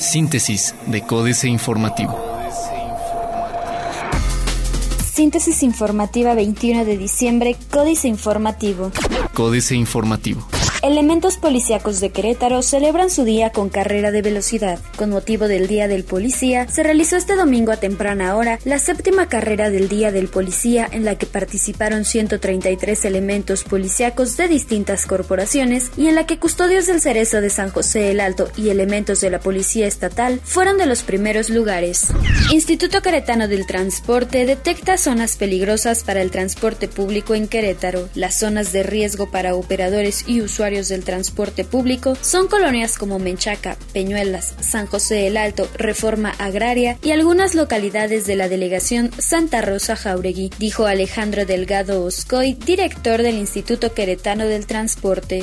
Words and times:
Síntesis 0.00 0.74
de 0.86 1.02
Códice 1.02 1.48
Informativo. 1.48 2.18
Síntesis 5.12 5.62
informativa 5.62 6.34
21 6.34 6.84
de 6.84 6.96
diciembre, 6.96 7.56
Códice 7.70 8.08
Informativo. 8.08 8.92
Códice 9.34 9.74
Informativo. 9.74 10.46
Elementos 10.80 11.38
policíacos 11.38 11.98
de 11.98 12.10
Querétaro 12.10 12.62
celebran 12.62 13.10
su 13.10 13.24
día 13.24 13.50
con 13.50 13.68
carrera 13.68 14.12
de 14.12 14.22
velocidad. 14.22 14.78
Con 14.96 15.10
motivo 15.10 15.48
del 15.48 15.66
Día 15.66 15.88
del 15.88 16.04
Policía, 16.04 16.68
se 16.68 16.84
realizó 16.84 17.16
este 17.16 17.34
domingo 17.34 17.72
a 17.72 17.78
temprana 17.78 18.36
hora 18.36 18.60
la 18.64 18.78
séptima 18.78 19.28
carrera 19.28 19.70
del 19.70 19.88
Día 19.88 20.12
del 20.12 20.28
Policía 20.28 20.88
en 20.92 21.04
la 21.04 21.16
que 21.16 21.26
participaron 21.26 22.04
133 22.04 23.04
elementos 23.06 23.64
policíacos 23.64 24.36
de 24.36 24.46
distintas 24.46 25.04
corporaciones 25.06 25.90
y 25.96 26.06
en 26.06 26.14
la 26.14 26.26
que 26.26 26.38
custodios 26.38 26.86
del 26.86 27.00
Cerezo 27.00 27.40
de 27.40 27.50
San 27.50 27.70
José 27.70 28.12
el 28.12 28.20
Alto 28.20 28.48
y 28.56 28.68
elementos 28.68 29.20
de 29.20 29.30
la 29.30 29.40
Policía 29.40 29.88
Estatal 29.88 30.40
fueron 30.44 30.78
de 30.78 30.86
los 30.86 31.02
primeros 31.02 31.50
lugares. 31.50 32.06
Instituto 32.52 33.02
Queretano 33.02 33.48
del 33.48 33.66
Transporte 33.66 34.46
detecta 34.46 34.96
zonas 34.96 35.36
peligrosas 35.36 36.04
para 36.04 36.22
el 36.22 36.30
transporte 36.30 36.86
público 36.86 37.34
en 37.34 37.48
Querétaro. 37.48 38.08
Las 38.14 38.38
zonas 38.38 38.70
de 38.70 38.84
riesgo 38.84 39.28
para 39.32 39.56
operadores 39.56 40.24
y 40.28 40.40
usuarios 40.40 40.67
del 40.68 41.02
transporte 41.02 41.64
público 41.64 42.14
son 42.20 42.46
colonias 42.46 42.98
como 42.98 43.18
Menchaca, 43.18 43.78
Peñuelas, 43.94 44.54
San 44.60 44.86
José 44.86 45.26
el 45.26 45.38
Alto, 45.38 45.66
Reforma 45.76 46.34
Agraria 46.38 46.98
y 47.02 47.12
algunas 47.12 47.54
localidades 47.54 48.26
de 48.26 48.36
la 48.36 48.50
delegación 48.50 49.10
Santa 49.16 49.62
Rosa 49.62 49.96
Jauregui, 49.96 50.50
dijo 50.58 50.84
Alejandro 50.84 51.46
Delgado 51.46 52.04
Oscoy, 52.04 52.52
director 52.52 53.22
del 53.22 53.36
Instituto 53.36 53.94
Queretano 53.94 54.44
del 54.44 54.66
Transporte. 54.66 55.40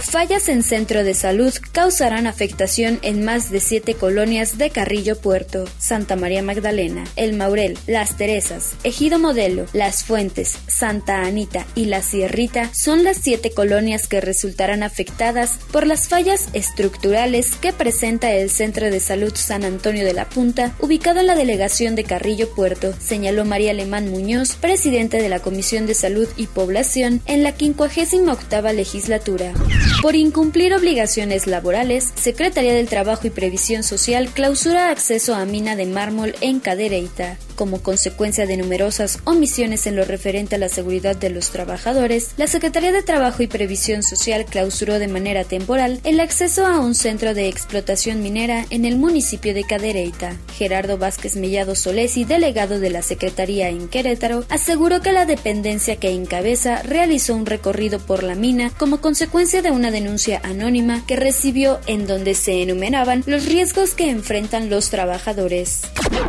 Fallas 0.00 0.48
en 0.48 0.64
centro 0.64 1.04
de 1.04 1.14
salud 1.14 1.54
causarán 1.70 2.26
afectación 2.26 2.98
en 3.02 3.24
más 3.24 3.50
de 3.50 3.60
siete 3.60 3.94
colonias 3.94 4.58
de 4.58 4.70
Carrillo 4.70 5.16
Puerto, 5.16 5.66
Santa 5.78 6.16
María 6.16 6.42
Magdalena, 6.42 7.04
El 7.14 7.34
Maurel, 7.34 7.78
Las 7.86 8.16
Teresas, 8.16 8.74
Ejido 8.82 9.20
Modelo, 9.20 9.66
Las 9.72 10.02
Fuentes, 10.04 10.58
Santa 10.66 11.22
Anita 11.22 11.66
y 11.76 11.86
La 11.86 12.02
Sierrita 12.02 12.72
son 12.74 13.04
las 13.04 13.18
siete 13.18 13.52
colonias 13.52 14.08
que 14.08 14.20
resultarán 14.56 14.82
afectadas 14.82 15.58
por 15.70 15.86
las 15.86 16.08
fallas 16.08 16.48
estructurales 16.54 17.56
que 17.56 17.74
presenta 17.74 18.32
el 18.32 18.48
Centro 18.48 18.86
de 18.86 19.00
Salud 19.00 19.34
San 19.34 19.64
Antonio 19.64 20.02
de 20.02 20.14
la 20.14 20.30
Punta, 20.30 20.74
ubicado 20.80 21.20
en 21.20 21.26
la 21.26 21.34
delegación 21.34 21.94
de 21.94 22.04
Carrillo 22.04 22.48
Puerto, 22.54 22.94
señaló 22.98 23.44
María 23.44 23.72
Alemán 23.72 24.10
Muñoz, 24.10 24.54
presidente 24.54 25.20
de 25.20 25.28
la 25.28 25.40
Comisión 25.40 25.86
de 25.86 25.92
Salud 25.92 26.26
y 26.38 26.46
Población 26.46 27.20
en 27.26 27.42
la 27.42 27.52
58 27.52 28.72
legislatura. 28.72 29.52
Por 30.00 30.16
incumplir 30.16 30.72
obligaciones 30.72 31.46
laborales, 31.46 32.14
Secretaría 32.14 32.72
del 32.72 32.88
Trabajo 32.88 33.26
y 33.26 33.30
Previsión 33.30 33.82
Social 33.82 34.30
clausura 34.32 34.90
acceso 34.90 35.34
a 35.34 35.44
mina 35.44 35.76
de 35.76 35.84
mármol 35.84 36.34
en 36.40 36.60
Cadereyta. 36.60 37.36
Como 37.56 37.82
consecuencia 37.82 38.44
de 38.44 38.58
numerosas 38.58 39.18
omisiones 39.24 39.86
en 39.86 39.96
lo 39.96 40.04
referente 40.04 40.56
a 40.56 40.58
la 40.58 40.68
seguridad 40.68 41.16
de 41.16 41.30
los 41.30 41.48
trabajadores, 41.48 42.32
la 42.36 42.46
Secretaría 42.46 42.92
de 42.92 43.02
Trabajo 43.02 43.42
y 43.42 43.46
Previsión 43.46 44.02
Social 44.02 44.44
clausuró 44.44 44.98
de 44.98 45.08
manera 45.08 45.42
temporal 45.44 45.98
el 46.04 46.20
acceso 46.20 46.66
a 46.66 46.80
un 46.80 46.94
centro 46.94 47.32
de 47.32 47.48
explotación 47.48 48.22
minera 48.22 48.66
en 48.68 48.84
el 48.84 48.96
municipio 48.96 49.54
de 49.54 49.64
Cadereyta. 49.64 50.36
Gerardo 50.58 50.98
Vázquez 50.98 51.36
Mellado 51.36 51.74
Solesi, 51.74 52.26
delegado 52.26 52.78
de 52.78 52.90
la 52.90 53.00
Secretaría 53.00 53.70
en 53.70 53.88
Querétaro, 53.88 54.44
aseguró 54.50 55.00
que 55.00 55.12
la 55.12 55.24
dependencia 55.24 55.96
que 55.96 56.10
encabeza 56.10 56.82
realizó 56.82 57.34
un 57.34 57.46
recorrido 57.46 58.00
por 58.00 58.22
la 58.22 58.34
mina 58.34 58.70
como 58.76 59.00
consecuencia 59.00 59.62
de 59.62 59.70
una 59.70 59.90
denuncia 59.90 60.42
anónima 60.44 61.06
que 61.06 61.16
recibió 61.16 61.80
en 61.86 62.06
donde 62.06 62.34
se 62.34 62.60
enumeraban 62.60 63.24
los 63.26 63.46
riesgos 63.46 63.94
que 63.94 64.10
enfrentan 64.10 64.68
los 64.68 64.90
trabajadores. 64.90 65.80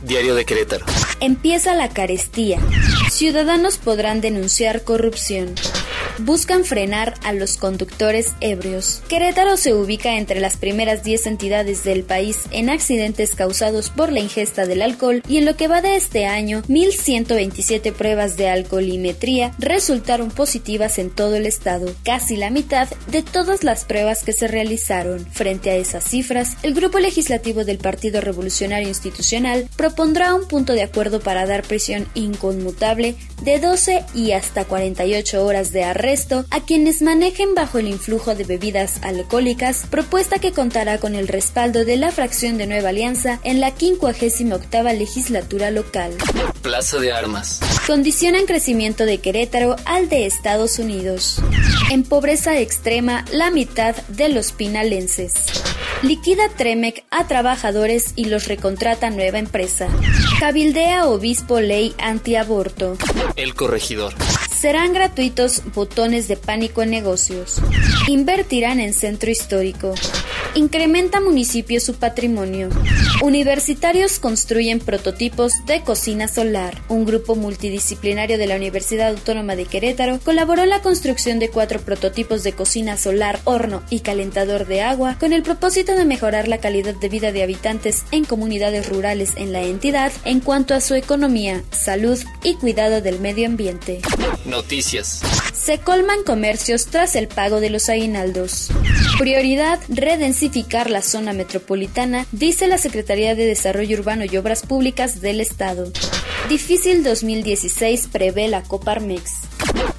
Diario 0.04 0.34
de 0.34 0.46
Querétaro. 0.46 0.86
Empieza 1.20 1.74
la 1.74 1.90
carestía. 1.90 2.60
Ciudadanos 3.10 3.78
podrán 3.78 4.22
denunciar 4.22 4.84
corrupción 4.84 5.56
buscan 6.20 6.66
frenar 6.66 7.14
a 7.24 7.34
los 7.34 7.58
conductores 7.58 8.34
ebrios. 8.42 9.02
Querétaro 9.08 9.58
se 9.58 9.74
ubica 9.74 10.18
entre 10.18 10.40
las 10.40 10.58
primeras 10.58 11.04
10 11.04 11.28
entidades 11.28 11.84
del 11.84 12.04
país 12.04 12.40
en 12.52 12.70
accidentes 12.70 13.36
causados 13.36 13.90
por 13.90 14.12
la 14.12 14.20
ingesta 14.20 14.66
del 14.66 14.82
alcohol 14.82 15.22
y 15.28 15.38
en 15.38 15.46
lo 15.46 15.56
que 15.56 15.68
va 15.68 15.82
de 15.82 15.96
este 15.96 16.26
año, 16.26 16.64
1.127 16.64 17.94
pruebas 17.94 18.38
de 18.38 18.50
alcoholimetría 18.50 19.54
resultaron 19.60 20.30
positivas 20.30 20.98
en 20.98 21.10
todo 21.10 21.36
el 21.36 21.46
estado, 21.46 21.94
casi 22.04 22.38
la 22.38 22.50
mitad 22.50 22.88
de 23.12 23.24
todas 23.24 23.64
las 23.64 23.86
pruebas 23.86 24.24
que 24.24 24.34
se 24.34 24.48
realizaron. 24.48 25.26
Frente 25.32 25.70
a 25.70 25.76
esas 25.76 26.04
cifras, 26.04 26.58
el 26.64 26.74
grupo 26.74 27.00
legislativo 27.00 27.64
del 27.64 27.78
Partido 27.78 28.22
Revolucionario 28.22 28.88
Institucional 28.88 29.70
propondrá 29.76 30.34
un 30.34 30.48
punto 30.48 30.74
de 30.74 30.84
acuerdo 30.84 31.20
para 31.20 31.46
dar 31.46 31.64
prisión 31.64 32.08
inconmutable 32.16 33.16
de 33.44 33.60
12 33.60 34.04
y 34.14 34.32
hasta 34.32 34.66
48 34.66 35.46
horas 35.46 35.72
de 35.72 35.84
arresto 35.84 36.07
a 36.52 36.62
quienes 36.62 37.02
manejen 37.02 37.54
bajo 37.54 37.80
el 37.80 37.88
influjo 37.88 38.34
de 38.34 38.46
bebidas 38.46 39.04
alcohólicas, 39.04 39.86
propuesta 39.90 40.40
que 40.40 40.54
contará 40.54 41.00
con 41.00 41.16
el 41.16 41.28
respaldo 41.28 41.84
de 41.84 41.98
la 41.98 42.12
fracción 42.12 42.58
de 42.58 42.66
Nueva 42.66 42.90
Alianza 42.90 43.42
en 43.44 43.60
la 43.60 43.72
58 43.72 44.84
legislatura 44.98 45.70
local. 45.70 46.14
Plaza 46.62 47.00
de 47.00 47.12
Armas. 47.12 47.60
Condicionan 47.86 48.46
crecimiento 48.46 49.06
de 49.06 49.18
Querétaro 49.18 49.76
al 49.84 50.08
de 50.08 50.26
Estados 50.26 50.80
Unidos. 50.80 51.42
En 51.92 52.04
pobreza 52.04 52.58
extrema, 52.58 53.26
la 53.34 53.52
mitad 53.52 53.94
de 54.08 54.30
los 54.30 54.54
pinalenses. 54.54 55.34
Liquida 56.04 56.48
Tremec 56.56 57.04
a 57.12 57.28
trabajadores 57.28 58.14
y 58.16 58.26
los 58.26 58.48
recontrata 58.48 59.10
nueva 59.10 59.40
empresa. 59.40 59.90
Cabildea 60.40 61.08
obispo 61.08 61.60
ley 61.60 61.94
antiaborto. 61.98 62.96
El 63.36 63.56
corregidor. 63.56 64.14
Serán 64.60 64.92
gratuitos 64.92 65.62
botones 65.76 66.28
de 66.28 66.36
pánico 66.36 66.82
en 66.82 66.90
negocios. 66.90 67.62
Invertirán 68.08 68.80
en 68.80 68.92
centro 68.92 69.30
histórico. 69.30 69.94
Incrementa 70.56 71.22
municipio 71.22 71.80
su 71.80 71.96
patrimonio. 71.96 72.70
Universitarios 73.22 74.20
construyen 74.20 74.80
prototipos 74.80 75.54
de 75.66 75.82
cocina 75.82 76.28
solar. 76.28 76.82
Un 76.90 77.06
grupo 77.06 77.36
multidisciplinario 77.36 78.38
de 78.38 78.48
la 78.48 78.56
Universidad 78.56 79.10
Autónoma 79.10 79.56
de 79.56 79.66
Querétaro 79.66 80.20
colaboró 80.24 80.64
en 80.64 80.70
la 80.70 80.82
construcción 80.82 81.40
de 81.40 81.50
cuatro 81.50 81.80
prototipos 81.80 82.44
de 82.44 82.54
cocina 82.54 82.98
solar, 82.98 83.40
horno 83.44 83.84
y 83.90 84.00
calentador 84.00 84.66
de 84.66 84.82
agua 84.82 85.18
con 85.20 85.34
el 85.34 85.44
propósito 85.44 85.96
de 85.96 86.06
mejorar 86.06 86.48
la 86.48 86.60
calidad 86.60 86.96
de 86.96 87.10
vida 87.10 87.32
de 87.32 87.44
habitantes 87.44 88.06
en 88.12 88.26
comunidades 88.26 88.90
rurales 88.90 89.32
en 89.36 89.52
la 89.52 89.62
entidad 89.62 90.12
en 90.26 90.40
cuanto 90.40 90.74
a 90.74 90.82
su 90.82 90.96
economía, 90.96 91.64
salud 91.72 92.20
y 92.44 92.56
cuidado 92.56 93.02
del 93.02 93.20
medio 93.20 93.48
ambiente. 93.48 94.02
Noticias. 94.46 95.22
Se 95.68 95.80
colman 95.80 96.24
comercios 96.24 96.86
tras 96.86 97.18
el 97.18 97.28
pago 97.28 97.60
de 97.60 97.70
los 97.70 97.90
aguinaldos. 97.90 98.70
Prioridad, 99.20 99.82
redensificar 99.90 100.90
la 100.90 101.02
zona 101.02 101.34
metropolitana, 101.34 102.26
dice 102.32 102.68
la 102.68 102.78
Secretaría 102.78 103.36
de 103.36 103.46
Desarrollo 103.46 104.00
Urbano 104.00 104.24
y 104.24 104.38
Obras 104.38 104.62
Públicas 104.66 105.20
del 105.20 105.42
Estado. 105.42 105.92
Difícil 106.48 107.04
2016 107.04 108.08
prevé 108.10 108.48
la 108.48 108.64
Coparmex. 108.64 109.42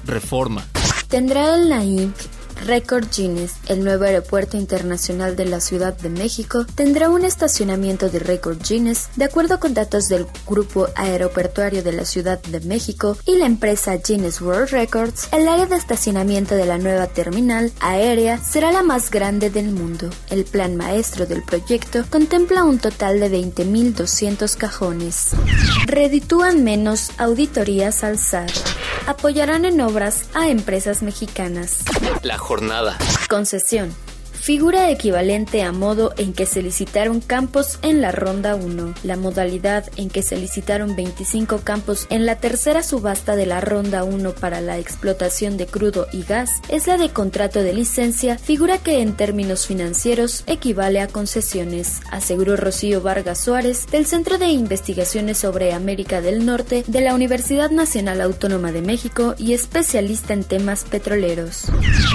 Reforma. 0.05 0.67
Tendrá 1.07 1.55
la 1.57 1.83
INC 1.83 2.15
Record 2.65 3.07
Guinness, 3.15 3.53
el 3.67 3.83
nuevo 3.83 4.03
aeropuerto 4.03 4.57
internacional 4.57 5.35
de 5.35 5.45
la 5.45 5.59
Ciudad 5.59 5.97
de 5.97 6.09
México, 6.09 6.65
tendrá 6.75 7.09
un 7.09 7.23
estacionamiento 7.23 8.09
de 8.09 8.19
Record 8.19 8.59
Guinness 8.67 9.09
de 9.15 9.25
acuerdo 9.25 9.59
con 9.59 9.73
datos 9.73 10.09
del 10.09 10.25
Grupo 10.47 10.87
Aeroportuario 10.95 11.83
de 11.83 11.93
la 11.93 12.05
Ciudad 12.05 12.41
de 12.41 12.59
México 12.61 13.17
y 13.25 13.37
la 13.37 13.45
empresa 13.45 13.97
Guinness 13.97 14.41
World 14.41 14.69
Records. 14.69 15.29
El 15.31 15.47
área 15.47 15.65
de 15.65 15.75
estacionamiento 15.75 16.55
de 16.55 16.65
la 16.65 16.77
nueva 16.77 17.07
terminal 17.07 17.71
aérea 17.79 18.37
será 18.37 18.71
la 18.71 18.83
más 18.83 19.09
grande 19.09 19.49
del 19.49 19.71
mundo. 19.71 20.09
El 20.29 20.45
plan 20.45 20.75
maestro 20.75 21.25
del 21.25 21.43
proyecto 21.43 22.05
contempla 22.09 22.63
un 22.63 22.79
total 22.79 23.19
de 23.19 23.31
20.200 23.31 24.55
cajones. 24.55 25.31
Reditúan 25.85 26.63
menos 26.63 27.11
auditorías 27.17 28.03
al 28.03 28.17
SAT. 28.17 28.51
Apoyarán 29.09 29.65
en 29.65 29.81
obras 29.81 30.29
a 30.35 30.49
empresas 30.49 31.01
mexicanas. 31.01 31.83
La 32.21 32.37
jornada. 32.37 32.95
Concesión 33.27 33.89
figura 34.49 34.89
equivalente 34.89 35.61
a 35.61 35.71
modo 35.71 36.11
en 36.17 36.33
que 36.33 36.47
se 36.47 36.63
licitaron 36.63 37.21
campos 37.21 37.77
en 37.83 38.01
la 38.01 38.11
ronda 38.11 38.55
1, 38.55 38.95
la 39.03 39.15
modalidad 39.15 39.85
en 39.95 40.09
que 40.09 40.23
se 40.23 40.37
licitaron 40.37 40.95
25 40.95 41.59
campos 41.59 42.07
en 42.09 42.25
la 42.25 42.37
tercera 42.37 42.81
subasta 42.81 43.35
de 43.35 43.45
la 43.45 43.61
ronda 43.61 44.03
1 44.03 44.33
para 44.33 44.59
la 44.59 44.79
explotación 44.79 45.55
de 45.57 45.67
crudo 45.67 46.07
y 46.11 46.23
gas, 46.23 46.49
es 46.67 46.87
la 46.87 46.97
de 46.97 47.09
contrato 47.09 47.61
de 47.61 47.73
licencia, 47.73 48.39
figura 48.39 48.79
que 48.79 49.03
en 49.03 49.15
términos 49.15 49.67
financieros 49.67 50.43
equivale 50.47 50.99
a 50.99 51.07
concesiones, 51.07 52.01
aseguró 52.09 52.55
Rocío 52.55 53.01
Vargas 53.01 53.37
Suárez 53.37 53.85
del 53.91 54.07
Centro 54.07 54.39
de 54.39 54.47
Investigaciones 54.47 55.37
sobre 55.37 55.73
América 55.73 56.21
del 56.21 56.43
Norte 56.43 56.83
de 56.87 57.01
la 57.01 57.13
Universidad 57.13 57.69
Nacional 57.69 58.19
Autónoma 58.19 58.71
de 58.71 58.81
México 58.81 59.35
y 59.37 59.53
especialista 59.53 60.33
en 60.33 60.43
temas 60.43 60.85
petroleros. 60.85 61.65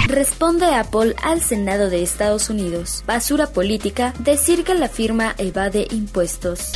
Responde 0.09 0.65
Apple 0.65 1.15
al 1.23 1.39
Senado 1.39 1.89
de 1.89 2.03
Estados 2.03 2.24
Estados 2.25 2.49
Unidos. 2.49 3.03
Basura 3.05 3.45
política, 3.45 4.11
decir 4.17 4.63
que 4.63 4.73
la 4.73 4.89
firma 4.89 5.35
evade 5.37 5.87
impuestos 5.91 6.71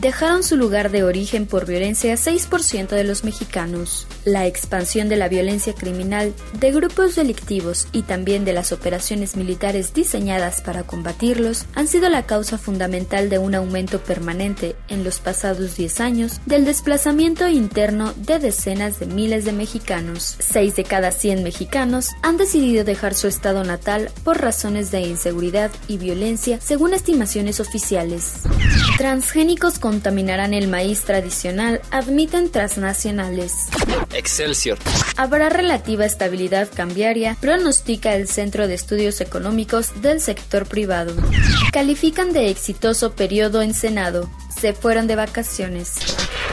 dejaron 0.00 0.42
su 0.42 0.56
lugar 0.56 0.90
de 0.90 1.02
origen 1.02 1.44
por 1.44 1.66
violencia 1.66 2.14
6% 2.14 2.88
de 2.88 3.04
los 3.04 3.22
mexicanos. 3.22 4.06
La 4.28 4.46
expansión 4.46 5.08
de 5.08 5.16
la 5.16 5.30
violencia 5.30 5.72
criminal, 5.72 6.34
de 6.60 6.70
grupos 6.70 7.16
delictivos 7.16 7.88
y 7.92 8.02
también 8.02 8.44
de 8.44 8.52
las 8.52 8.72
operaciones 8.72 9.36
militares 9.36 9.94
diseñadas 9.94 10.60
para 10.60 10.82
combatirlos 10.82 11.64
han 11.74 11.88
sido 11.88 12.10
la 12.10 12.26
causa 12.26 12.58
fundamental 12.58 13.30
de 13.30 13.38
un 13.38 13.54
aumento 13.54 14.00
permanente 14.00 14.76
en 14.88 15.02
los 15.02 15.18
pasados 15.18 15.78
10 15.78 16.00
años 16.00 16.40
del 16.44 16.66
desplazamiento 16.66 17.48
interno 17.48 18.12
de 18.16 18.38
decenas 18.38 19.00
de 19.00 19.06
miles 19.06 19.46
de 19.46 19.52
mexicanos. 19.52 20.36
6 20.40 20.76
de 20.76 20.84
cada 20.84 21.10
100 21.10 21.42
mexicanos 21.42 22.10
han 22.20 22.36
decidido 22.36 22.84
dejar 22.84 23.14
su 23.14 23.28
estado 23.28 23.64
natal 23.64 24.10
por 24.24 24.42
razones 24.42 24.90
de 24.90 25.00
inseguridad 25.00 25.70
y 25.88 25.96
violencia, 25.96 26.60
según 26.60 26.92
estimaciones 26.92 27.60
oficiales. 27.60 28.42
Transgénicos 28.98 29.78
contaminarán 29.78 30.52
el 30.52 30.68
maíz 30.68 31.00
tradicional, 31.04 31.80
admiten 31.90 32.50
transnacionales. 32.50 33.68
Excelsior. 34.18 34.78
Habrá 35.16 35.48
relativa 35.48 36.04
estabilidad 36.04 36.68
cambiaria, 36.74 37.36
pronostica 37.40 38.14
el 38.14 38.26
Centro 38.26 38.66
de 38.66 38.74
Estudios 38.74 39.20
Económicos 39.20 40.02
del 40.02 40.20
sector 40.20 40.66
privado. 40.66 41.14
Califican 41.72 42.32
de 42.32 42.50
exitoso 42.50 43.12
periodo 43.12 43.62
en 43.62 43.74
Senado. 43.74 44.28
Se 44.60 44.72
fueron 44.72 45.06
de 45.06 45.14
vacaciones. 45.14 45.94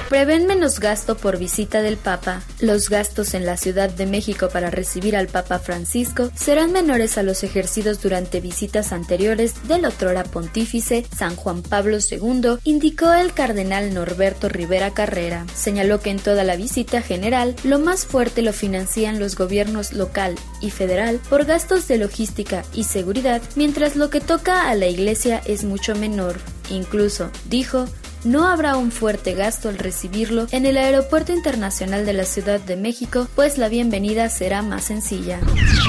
Prevén 0.10 0.46
menos 0.46 0.80
gasto 0.80 1.18
por 1.18 1.40
visita 1.40 1.82
del 1.82 1.98
Papa. 1.98 2.44
Los 2.60 2.90
gastos 2.90 3.34
en 3.34 3.44
la 3.44 3.58
Ciudad 3.58 3.90
de 3.90 4.06
México 4.06 4.50
para 4.50 4.70
recibir 4.70 5.16
al 5.16 5.28
Papa 5.28 5.58
Francisco 5.58 6.30
serán 6.36 6.72
menores 6.72 7.18
a 7.18 7.24
los 7.24 7.44
ejercidos 7.44 8.04
durante 8.04 8.40
visitas 8.40 8.92
anteriores 8.92 9.68
del 9.68 9.84
otrora 9.84 10.24
pontífice 10.24 11.08
San 11.18 11.36
Juan 11.36 11.64
Pablo 11.64 11.98
II, 11.98 12.60
indicó 12.64 13.14
el 13.14 13.34
cardenal 13.34 13.96
Norberto 13.96 14.48
Rivera 14.48 14.94
Carrera. 14.94 15.48
Señaló 15.56 16.00
que 16.00 16.12
en 16.12 16.20
toda 16.20 16.44
la 16.44 16.56
visita 16.56 17.02
general 17.02 17.56
lo 17.64 17.80
más 17.80 18.06
fuerte 18.06 18.44
lo 18.44 18.54
financian 18.54 19.20
los 19.20 19.36
gobiernos 19.36 19.92
local 19.92 20.36
y 20.62 20.70
federal 20.70 21.20
por 21.30 21.46
gastos 21.46 21.88
de 21.88 21.98
logística 21.98 22.64
y 22.74 22.84
seguridad, 22.84 23.42
mientras 23.56 23.96
lo 23.96 24.12
que 24.12 24.22
toca 24.22 24.70
a 24.70 24.76
la 24.76 24.86
Iglesia 24.86 25.42
es 25.46 25.64
mucho 25.64 25.96
menor. 25.96 26.36
Incluso, 26.70 27.30
dijo, 27.50 27.86
no 28.26 28.48
habrá 28.48 28.76
un 28.76 28.92
fuerte 28.92 29.34
gasto 29.34 29.70
al 29.70 29.78
recibirlo 29.78 30.48
en 30.52 30.66
el 30.66 30.78
Aeropuerto 30.78 31.32
Internacional 31.32 32.06
de 32.06 32.14
la 32.14 32.26
Ciudad 32.26 32.60
de 32.60 32.76
México, 32.76 33.28
pues 33.36 33.58
la 33.58 33.70
bienvenida 33.70 34.28
será 34.30 34.62
más 34.62 34.86
sencilla. 34.86 35.40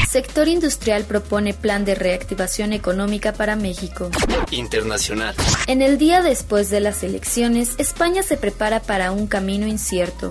Sector 0.09 0.49
industrial 0.49 1.05
propone 1.05 1.55
plan 1.55 1.85
de 1.85 1.94
reactivación 1.94 2.73
económica 2.73 3.33
para 3.33 3.56
México. 3.56 4.11
Internacional. 4.50 5.35
En 5.67 5.83
el 5.83 5.99
día 5.99 6.23
después 6.23 6.71
de 6.71 6.81
las 6.81 7.03
elecciones, 7.03 7.75
España 7.79 8.23
se 8.23 8.37
prepara 8.37 8.81
para 8.81 9.11
un 9.11 9.27
camino 9.27 9.67
incierto. 9.67 10.31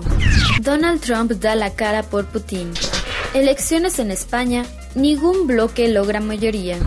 Donald 0.60 1.00
Trump 1.00 1.32
da 1.32 1.54
la 1.54 1.74
cara 1.74 2.02
por 2.04 2.26
Putin. 2.26 2.72
Elecciones 3.34 3.98
en 3.98 4.10
España, 4.10 4.64
ningún 4.94 5.46
bloque 5.46 5.88
logra 5.88 6.20
mayoría. 6.20 6.78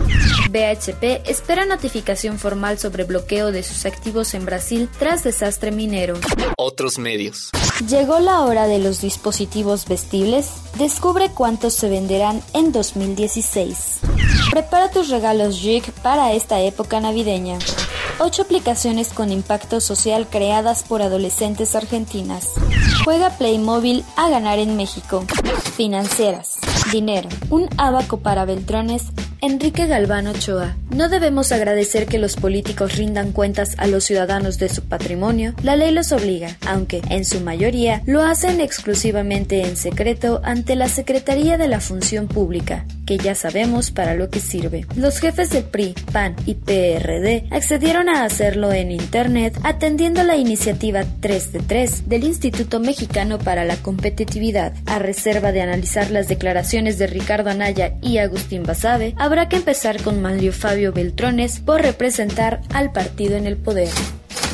BHP 0.50 1.28
espera 1.28 1.64
notificación 1.64 2.38
formal 2.38 2.78
sobre 2.78 3.04
bloqueo 3.04 3.52
de 3.52 3.62
sus 3.62 3.86
activos 3.86 4.34
en 4.34 4.44
Brasil 4.44 4.88
tras 4.98 5.22
desastre 5.24 5.70
minero. 5.70 6.14
Otros 6.56 6.98
medios. 6.98 7.50
Llegó 7.88 8.18
la 8.18 8.42
hora 8.42 8.66
de 8.66 8.78
los 8.78 9.00
dispositivos 9.00 9.86
vestibles. 9.86 10.50
Descubre 10.78 11.30
cuántos 11.30 11.74
se 11.74 11.88
venderán 11.88 12.42
en 12.52 12.72
2016. 12.72 14.00
Prepara 14.50 14.90
tus 14.90 15.08
regalos 15.08 15.58
Jig 15.58 15.90
para 16.02 16.32
esta 16.32 16.60
época 16.60 17.00
navideña. 17.00 17.58
Ocho 18.18 18.42
aplicaciones 18.42 19.14
con 19.14 19.32
impacto 19.32 19.80
social 19.80 20.26
creadas 20.28 20.82
por 20.82 21.00
adolescentes 21.00 21.74
argentinas. 21.74 22.50
Juega 23.04 23.30
Playmobil 23.30 24.04
a 24.16 24.28
ganar 24.28 24.58
en 24.58 24.76
México. 24.76 25.24
Financieras. 25.76 26.58
Dinero. 26.92 27.30
Un 27.48 27.68
abaco 27.78 28.18
para 28.18 28.44
Beltrones 28.44 29.04
Enrique 29.42 29.86
Galván 29.86 30.26
Ochoa. 30.26 30.76
No 30.90 31.08
debemos 31.08 31.50
agradecer 31.50 32.06
que 32.06 32.18
los 32.18 32.36
políticos 32.36 32.96
rindan 32.96 33.32
cuentas 33.32 33.74
a 33.78 33.86
los 33.86 34.04
ciudadanos 34.04 34.58
de 34.58 34.68
su 34.68 34.82
patrimonio, 34.82 35.54
la 35.62 35.76
ley 35.76 35.92
los 35.92 36.12
obliga, 36.12 36.58
aunque 36.66 37.00
en 37.08 37.24
su 37.24 37.40
mayoría 37.40 38.02
lo 38.06 38.22
hacen 38.22 38.60
exclusivamente 38.60 39.62
en 39.62 39.76
secreto 39.76 40.40
ante 40.44 40.76
la 40.76 40.88
Secretaría 40.88 41.56
de 41.56 41.68
la 41.68 41.80
Función 41.80 42.28
Pública, 42.28 42.84
que 43.10 43.18
ya 43.18 43.34
sabemos 43.34 43.90
para 43.90 44.14
lo 44.14 44.30
que 44.30 44.38
sirve. 44.38 44.86
Los 44.94 45.18
jefes 45.18 45.50
del 45.50 45.64
PRI, 45.64 45.96
PAN 46.12 46.36
y 46.46 46.54
PRD 46.54 47.44
accedieron 47.50 48.08
a 48.08 48.22
hacerlo 48.22 48.72
en 48.72 48.92
Internet 48.92 49.58
atendiendo 49.64 50.22
la 50.22 50.36
iniciativa 50.36 51.02
3 51.18 51.54
de 51.54 51.58
3 51.58 52.08
del 52.08 52.22
Instituto 52.22 52.78
Mexicano 52.78 53.40
para 53.40 53.64
la 53.64 53.74
Competitividad, 53.78 54.74
a 54.86 55.00
reserva 55.00 55.50
de 55.50 55.60
analizar 55.60 56.12
las 56.12 56.28
declaraciones 56.28 56.98
de 56.98 57.08
Ricardo 57.08 57.50
Anaya 57.50 57.94
y 58.00 58.18
Agustín 58.18 58.62
Basabe, 58.62 59.16
habrá 59.18 59.48
que 59.48 59.56
empezar 59.56 60.00
con 60.00 60.22
Manlio 60.22 60.52
Fabio 60.52 60.92
Beltrones 60.92 61.58
por 61.58 61.82
representar 61.82 62.60
al 62.72 62.92
partido 62.92 63.36
en 63.36 63.48
el 63.48 63.56
poder. 63.56 63.88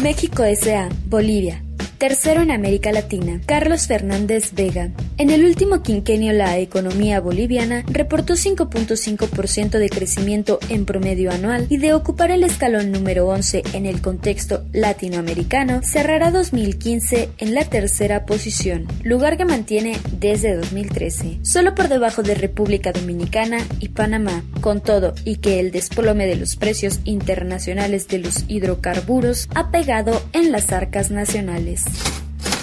México 0.00 0.44
S.A. 0.44 0.88
Bolivia. 1.11 1.66
Tercero 1.98 2.43
en 2.43 2.50
América 2.50 2.93
Latina, 2.93 3.40
Carlos 3.46 3.87
Fernández 3.87 4.52
Vega. 4.52 4.90
En 5.16 5.31
el 5.31 5.46
último 5.46 5.82
quinquenio 5.82 6.34
la 6.34 6.58
economía 6.58 7.20
boliviana 7.20 7.84
reportó 7.87 8.34
5.5% 8.34 9.78
de 9.78 9.88
crecimiento 9.88 10.58
en 10.69 10.84
promedio 10.84 11.31
anual 11.31 11.66
y 11.70 11.78
de 11.78 11.94
ocupar 11.94 12.31
el 12.31 12.44
escalón 12.44 12.93
número 12.93 13.26
11 13.28 13.62
en 13.72 13.87
el 13.87 14.02
contexto 14.02 14.66
latinoamericano, 14.75 15.81
cerrará 15.82 16.31
2015 16.31 17.31
en 17.38 17.54
la 17.54 17.64
tercera 17.64 18.26
posición, 18.26 18.87
lugar 19.02 19.38
que 19.38 19.46
mantiene 19.46 19.96
desde 20.19 20.54
2013, 20.54 21.38
solo 21.43 21.75
por 21.75 21.88
debajo 21.88 22.22
de 22.22 22.34
República 22.34 22.93
Dominicana 22.93 23.56
y 23.81 23.88
Panamá. 23.88 24.44
Con 24.60 24.82
todo 24.82 25.14
y 25.25 25.37
que 25.37 25.60
el 25.60 25.70
desplome 25.70 26.26
de 26.26 26.37
los 26.37 26.56
precios 26.56 27.00
internacionales 27.04 28.06
de 28.08 28.19
los 28.19 28.44
hidrocarburos 28.48 29.48
ha 29.54 29.70
pegado 29.70 30.20
en 30.32 30.52
las 30.52 30.72
arcas 30.72 31.10
nacionales. 31.10 31.86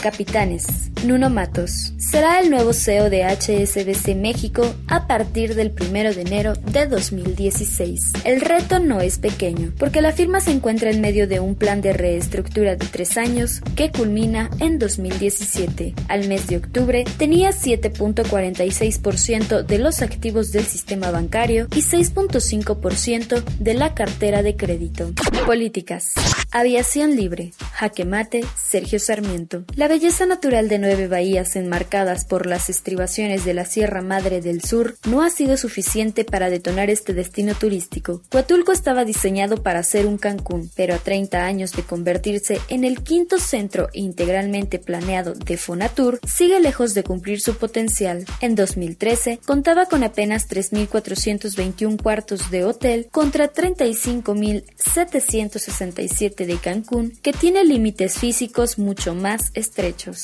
Capitanes. 0.02 0.66
Nuno 1.06 1.30
Matos. 1.30 1.94
Será 1.98 2.40
el 2.40 2.50
nuevo 2.50 2.74
CEO 2.74 3.10
de 3.10 3.24
HSBC 3.24 4.16
México 4.16 4.74
a 4.88 5.08
partir 5.08 5.56
del 5.56 5.74
1 5.78 6.14
de 6.14 6.22
enero 6.22 6.54
de 6.54 6.88
2016. 6.88 8.14
El 8.24 8.40
reto 8.42 8.80
no 8.80 9.02
es 9.02 9.18
pequeño, 9.18 9.74
porque 9.78 10.02
la 10.02 10.14
firma 10.14 10.40
se 10.40 10.52
encuentra 10.52 10.92
en 10.92 11.02
medio 11.02 11.28
de 11.28 11.40
un 11.40 11.56
plan 11.56 11.82
de 11.82 11.94
reestructura 11.94 12.76
de 12.76 12.86
tres 12.86 13.18
años 13.18 13.62
que 13.76 13.92
culmina 13.92 14.52
en 14.60 14.78
2017. 14.80 15.96
Al 16.08 16.28
mes 16.28 16.48
de 16.48 16.58
octubre 16.58 17.06
tenía 17.18 17.52
7.46% 17.52 19.64
de 19.64 19.80
los 19.80 20.02
activos 20.02 20.52
del 20.52 20.66
sistema 20.66 21.12
bancario 21.12 21.68
y 21.76 21.82
6.5% 21.82 23.44
de 23.60 23.74
la 23.74 23.94
cartera 23.94 24.44
de 24.44 24.56
crédito. 24.56 25.12
Políticas. 25.46 26.14
Aviación 26.52 27.16
libre. 27.16 27.52
Jaque 27.84 28.06
mate. 28.06 28.46
Sergio 28.56 28.98
Sarmiento. 28.98 29.66
La 29.76 29.90
belleza 29.90 30.26
natural 30.26 30.70
de 30.70 30.80
nueve 30.80 31.10
bahías 31.10 31.58
enmarcadas 31.58 32.24
por 32.24 32.46
las 32.46 32.70
estribaciones 32.70 33.44
de 33.44 33.54
la 33.54 33.66
Sierra 33.66 34.02
Madre 34.02 34.40
del 34.40 34.64
Sur 34.64 34.96
no 35.06 35.22
ha 35.22 35.30
sido 35.30 35.58
suficiente 35.58 36.24
para 36.24 36.50
detonar 36.50 36.90
este 36.90 37.14
destino 37.14 37.56
turístico. 37.56 38.22
Huatulco 38.34 38.72
estaba 38.72 39.04
diseñado 39.04 39.64
para 39.64 39.84
ser 39.84 40.06
un 40.06 40.18
Cancún, 40.18 40.72
pero 40.78 40.96
a 40.96 40.98
30 40.98 41.46
años 41.46 41.74
de 41.74 41.84
convertirse 41.84 42.62
en 42.70 42.86
el 42.86 43.04
quinto 43.04 43.38
centro 43.38 43.90
integralmente 43.92 44.80
planeado 44.80 45.34
de 45.34 45.58
Fonatur, 45.58 46.22
sigue 46.26 46.62
lejos 46.62 46.94
de 46.94 47.04
cumplir 47.04 47.42
su 47.42 47.58
potencial. 47.58 48.24
En 48.40 48.56
2013 48.56 49.42
contaba 49.46 49.88
con 49.88 50.06
apenas 50.06 50.48
3.421 50.48 52.02
cuartos 52.02 52.50
de 52.50 52.64
hotel 52.64 53.10
contra 53.12 53.52
35.767 53.52 56.46
de 56.46 56.58
Cancún, 56.58 57.12
que 57.22 57.34
tiene 57.34 57.73
límites 57.74 58.20
físicos 58.20 58.78
mucho 58.78 59.16
más 59.16 59.50
estrechos. 59.56 60.22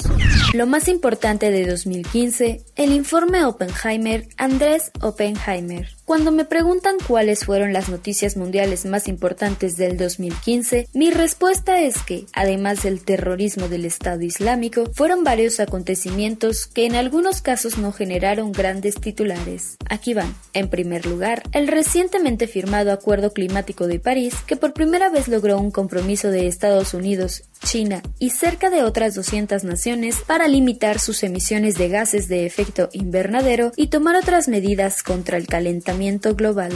Lo 0.54 0.68
más 0.68 0.88
importante 0.88 1.50
de 1.50 1.66
2015, 1.66 2.62
el 2.76 2.94
informe 2.94 3.44
Oppenheimer 3.44 4.28
Andrés 4.38 4.92
Oppenheimer. 5.02 5.99
Cuando 6.10 6.32
me 6.32 6.44
preguntan 6.44 6.96
cuáles 7.08 7.46
fueron 7.46 7.72
las 7.72 7.88
noticias 7.88 8.36
mundiales 8.36 8.84
más 8.84 9.08
importantes 9.08 9.78
del 9.78 9.96
2015, 9.96 10.88
mi 10.92 11.12
respuesta 11.12 11.82
es 11.82 12.02
que, 12.02 12.26
además 12.34 12.82
del 12.82 13.06
terrorismo 13.06 13.70
del 13.70 13.86
Estado 13.86 14.24
Islámico, 14.24 14.86
fueron 14.92 15.24
varios 15.24 15.60
acontecimientos 15.60 16.66
que 16.66 16.88
en 16.88 16.96
algunos 16.96 17.44
casos 17.44 17.78
no 17.78 17.92
generaron 17.92 18.54
grandes 18.54 18.96
titulares. 18.96 19.78
Aquí 19.88 20.16
van. 20.16 20.34
En 20.54 20.72
primer 20.72 21.06
lugar, 21.06 21.44
el 21.52 21.68
recientemente 21.68 22.48
firmado 22.48 22.92
Acuerdo 22.92 23.32
Climático 23.32 23.86
de 23.86 24.00
París, 24.00 24.34
que 24.48 24.56
por 24.56 24.74
primera 24.74 25.12
vez 25.12 25.28
logró 25.28 25.60
un 25.60 25.70
compromiso 25.70 26.32
de 26.32 26.48
Estados 26.48 26.96
Unidos 26.96 27.44
China 27.70 28.02
y 28.18 28.32
cerca 28.32 28.72
de 28.72 28.82
otras 28.82 29.14
200 29.14 29.64
naciones 29.64 30.24
para 30.26 30.48
limitar 30.48 30.98
sus 30.98 31.22
emisiones 31.22 31.76
de 31.76 31.88
gases 31.88 32.28
de 32.28 32.48
efecto 32.48 32.90
invernadero 32.94 33.74
y 33.76 33.88
tomar 33.90 34.16
otras 34.16 34.48
medidas 34.48 35.04
contra 35.04 35.38
el 35.38 35.46
calentamiento 35.46 36.34
global. 36.34 36.74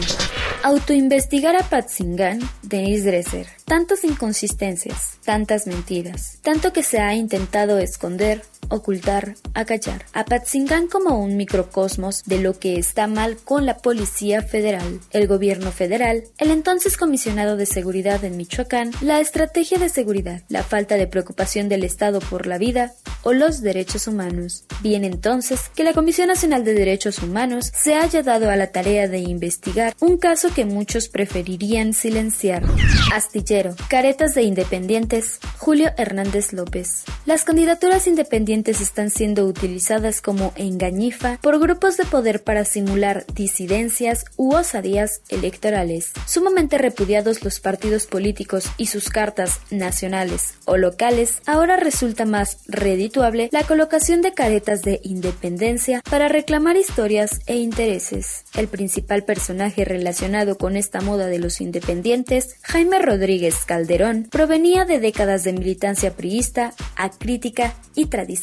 Autoinvestigar 0.62 1.55
a 1.55 1.67
Patzingan, 1.67 2.39
Denis 2.62 3.05
Dresser. 3.05 3.47
Tantas 3.65 4.03
inconsistencias, 4.03 5.17
tantas 5.25 5.65
mentiras, 5.65 6.38
tanto 6.43 6.71
que 6.71 6.83
se 6.83 7.00
ha 7.00 7.15
intentado 7.15 7.79
esconder, 7.79 8.43
ocultar, 8.70 9.36
acallar 9.53 10.05
a 10.13 10.25
Patzingan 10.25 10.88
como 10.88 11.20
un 11.20 11.38
microcosmos 11.38 12.24
de 12.25 12.39
lo 12.39 12.58
que 12.60 12.77
está 12.77 13.08
mal 13.08 13.38
con 13.38 13.65
la 13.65 13.77
Policía 13.77 14.41
Federal, 14.41 15.00
el 15.12 15.27
gobierno 15.27 15.72
federal, 15.72 16.24
el 16.38 16.51
entonces 16.51 16.98
comisionado 16.98 17.58
de 17.58 17.65
seguridad 17.65 18.24
en 18.24 18.38
Michoacán, 18.38 18.91
la 19.01 19.20
estrategia 19.20 19.77
de 19.77 19.89
seguridad, 19.89 20.43
la 20.50 20.63
falta 20.63 20.96
de 20.96 21.08
preocupación 21.08 21.70
del 21.70 21.84
Estado 21.84 22.20
por 22.20 22.48
la 22.48 22.58
vida 22.58 22.93
o 23.24 23.34
los 23.34 23.62
derechos 23.62 24.08
humanos. 24.08 24.65
Bien 24.82 25.03
entonces 25.03 25.70
que 25.75 25.84
la 25.84 25.93
Comisión 25.93 26.27
Nacional 26.27 26.63
de 26.63 26.74
Derechos 26.74 27.20
Humanos 27.20 27.72
se 27.74 27.96
haya 27.96 28.24
dado 28.24 28.50
a 28.50 28.55
la 28.55 28.67
tarea 28.67 29.08
de 29.08 29.20
investigar 29.20 29.93
un 30.00 30.17
caso 30.17 30.53
que 30.53 30.65
muchos 30.65 31.08
preferirían 31.08 31.93
silenciar. 31.93 32.63
Astillero, 33.13 33.75
caretas 33.89 34.34
de 34.36 34.43
independientes, 34.43 35.39
Julio 35.58 35.91
Hernández 35.98 36.53
López. 36.53 37.03
Las 37.25 37.43
candidaturas 37.43 38.08
independientes 38.08 38.52
están 38.53 39.10
siendo 39.10 39.45
utilizadas 39.45 40.22
como 40.22 40.53
engañifa 40.55 41.39
por 41.41 41.60
grupos 41.60 41.98
de 41.98 42.05
poder 42.05 42.43
para 42.43 42.65
simular 42.65 43.25
disidencias 43.33 44.25
u 44.38 44.53
osadías 44.53 45.22
electorales. 45.29 46.12
Sumamente 46.27 46.77
repudiados 46.77 47.43
los 47.43 47.60
partidos 47.60 48.05
políticos 48.05 48.65
y 48.77 48.86
sus 48.86 49.10
cartas 49.10 49.60
nacionales 49.72 50.53
o 50.65 50.77
locales, 50.77 51.41
ahora 51.48 51.77
resulta 51.77 52.25
más 52.25 52.60
redituable 52.67 53.50
la 53.51 53.63
colocación 53.63 54.22
de 54.22 54.33
caretas 54.33 54.83
de 54.83 55.00
independencia 55.03 56.01
para 56.07 56.27
reclamar 56.27 56.77
historias 56.77 57.39
e 57.48 57.55
intereses. 57.55 58.45
El 58.55 58.67
principal 58.67 59.24
personaje 59.24 59.83
relacionado 59.83 60.60
con 60.60 60.77
esta 60.77 61.01
moda 61.01 61.25
de 61.25 61.39
los 61.39 61.60
independientes, 61.60 62.57
Jaime 62.62 63.00
Rodríguez 63.00 63.65
Calderón, 63.65 64.27
provenía 64.29 64.86
de 64.86 65.00
décadas 65.00 65.43
de 65.43 65.53
militancia 65.53 66.15
priista, 66.15 66.74
acrítica 66.95 67.74
y 67.95 68.05
tradicional. 68.05 68.42